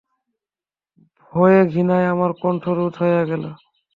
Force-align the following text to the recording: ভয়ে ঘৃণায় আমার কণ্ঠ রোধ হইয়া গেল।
ভয়ে 1.33 1.61
ঘৃণায় 1.71 2.07
আমার 2.13 2.31
কণ্ঠ 2.41 2.63
রোধ 2.77 2.93
হইয়া 3.01 3.23
গেল। 3.25 3.43